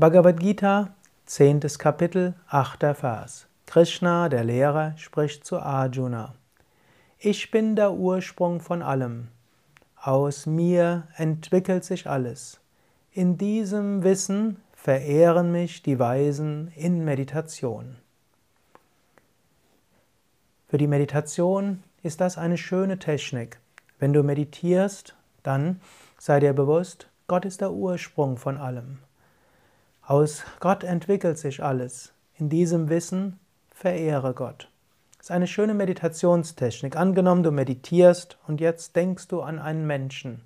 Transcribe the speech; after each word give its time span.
Bhagavad 0.00 0.38
Gita, 0.38 0.94
10. 1.26 1.58
Kapitel, 1.76 2.34
8. 2.46 2.94
Vers. 2.94 3.48
Krishna, 3.66 4.28
der 4.28 4.44
Lehrer, 4.44 4.96
spricht 4.96 5.44
zu 5.44 5.58
Arjuna. 5.58 6.36
Ich 7.18 7.50
bin 7.50 7.74
der 7.74 7.94
Ursprung 7.94 8.60
von 8.60 8.80
allem. 8.80 9.26
Aus 10.00 10.46
mir 10.46 11.08
entwickelt 11.16 11.82
sich 11.82 12.08
alles. 12.08 12.60
In 13.10 13.38
diesem 13.38 14.04
Wissen 14.04 14.58
verehren 14.72 15.50
mich 15.50 15.82
die 15.82 15.98
Weisen 15.98 16.68
in 16.76 17.04
Meditation. 17.04 17.96
Für 20.68 20.78
die 20.78 20.86
Meditation 20.86 21.82
ist 22.04 22.20
das 22.20 22.38
eine 22.38 22.56
schöne 22.56 23.00
Technik. 23.00 23.58
Wenn 23.98 24.12
du 24.12 24.22
meditierst, 24.22 25.16
dann 25.42 25.80
sei 26.18 26.38
dir 26.38 26.52
bewusst, 26.52 27.08
Gott 27.26 27.44
ist 27.44 27.60
der 27.60 27.72
Ursprung 27.72 28.36
von 28.36 28.58
allem. 28.58 28.98
Aus 30.08 30.42
Gott 30.58 30.84
entwickelt 30.84 31.36
sich 31.36 31.62
alles. 31.62 32.14
In 32.38 32.48
diesem 32.48 32.88
Wissen 32.88 33.38
verehre 33.68 34.32
Gott. 34.32 34.70
Das 35.18 35.26
ist 35.26 35.30
eine 35.30 35.46
schöne 35.46 35.74
Meditationstechnik. 35.74 36.96
Angenommen, 36.96 37.42
du 37.42 37.50
meditierst 37.50 38.38
und 38.46 38.58
jetzt 38.62 38.96
denkst 38.96 39.28
du 39.28 39.42
an 39.42 39.58
einen 39.58 39.86
Menschen. 39.86 40.40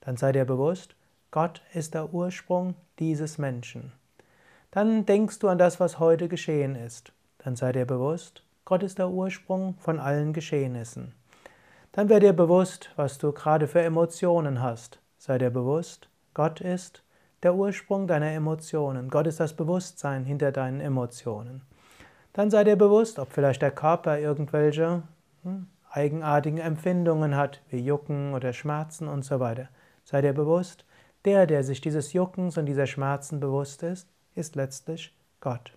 Dann 0.00 0.16
sei 0.16 0.30
dir 0.30 0.44
bewusst, 0.44 0.94
Gott 1.32 1.60
ist 1.74 1.94
der 1.94 2.14
Ursprung 2.14 2.76
dieses 3.00 3.36
Menschen. 3.36 3.90
Dann 4.70 5.06
denkst 5.06 5.40
du 5.40 5.48
an 5.48 5.58
das, 5.58 5.80
was 5.80 5.98
heute 5.98 6.28
geschehen 6.28 6.76
ist. 6.76 7.12
Dann 7.38 7.56
sei 7.56 7.72
dir 7.72 7.86
bewusst, 7.86 8.44
Gott 8.64 8.84
ist 8.84 9.00
der 9.00 9.10
Ursprung 9.10 9.74
von 9.80 9.98
allen 9.98 10.32
Geschehnissen. 10.32 11.16
Dann 11.90 12.08
werde 12.08 12.26
dir 12.26 12.32
bewusst, 12.32 12.90
was 12.94 13.18
du 13.18 13.32
gerade 13.32 13.66
für 13.66 13.80
Emotionen 13.80 14.62
hast. 14.62 15.00
Sei 15.18 15.36
dir 15.36 15.50
bewusst, 15.50 16.08
Gott 16.32 16.60
ist 16.60 17.02
der 17.42 17.54
Ursprung 17.54 18.06
deiner 18.06 18.30
Emotionen. 18.32 19.08
Gott 19.08 19.26
ist 19.26 19.40
das 19.40 19.54
Bewusstsein 19.54 20.24
hinter 20.24 20.52
deinen 20.52 20.80
Emotionen. 20.80 21.62
Dann 22.32 22.50
sei 22.50 22.64
dir 22.64 22.76
bewusst, 22.76 23.18
ob 23.18 23.32
vielleicht 23.32 23.62
der 23.62 23.70
Körper 23.70 24.18
irgendwelche 24.18 25.02
hm, 25.42 25.66
eigenartigen 25.90 26.58
Empfindungen 26.58 27.36
hat, 27.36 27.60
wie 27.70 27.80
Jucken 27.80 28.34
oder 28.34 28.52
Schmerzen 28.52 29.08
und 29.08 29.24
so 29.24 29.40
weiter. 29.40 29.68
Sei 30.04 30.20
dir 30.20 30.32
bewusst, 30.32 30.84
der, 31.24 31.46
der 31.46 31.64
sich 31.64 31.80
dieses 31.80 32.12
Juckens 32.12 32.56
und 32.56 32.66
dieser 32.66 32.86
Schmerzen 32.86 33.40
bewusst 33.40 33.82
ist, 33.82 34.08
ist 34.34 34.56
letztlich 34.56 35.14
Gott. 35.40 35.72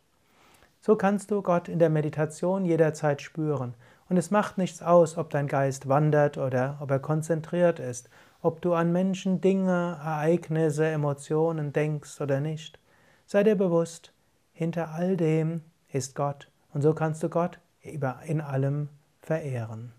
So 0.79 0.95
kannst 0.95 1.31
du 1.31 1.41
Gott 1.41 1.69
in 1.69 1.79
der 1.79 1.89
Meditation 1.89 2.65
jederzeit 2.65 3.21
spüren. 3.21 3.73
Und 4.13 4.17
es 4.17 4.29
macht 4.29 4.59
nichts 4.59 4.83
aus, 4.83 5.17
ob 5.17 5.31
dein 5.31 5.47
Geist 5.47 5.89
wandert 5.89 6.37
oder 6.37 6.77
ob 6.81 6.91
er 6.91 6.99
konzentriert 6.99 7.79
ist, 7.79 8.11
ob 8.43 8.61
du 8.61 8.75
an 8.75 8.91
Menschen, 8.91 9.41
Dinge, 9.41 9.97
Ereignisse, 10.05 10.85
Emotionen 10.85 11.73
denkst 11.73 12.21
oder 12.21 12.39
nicht. 12.39 12.77
Sei 13.25 13.41
dir 13.43 13.55
bewusst, 13.55 14.13
hinter 14.51 14.91
all 14.91 15.17
dem 15.17 15.63
ist 15.91 16.13
Gott 16.13 16.51
und 16.75 16.83
so 16.83 16.93
kannst 16.93 17.23
du 17.23 17.29
Gott 17.29 17.57
in 17.81 18.39
allem 18.39 18.89
verehren. 19.19 19.93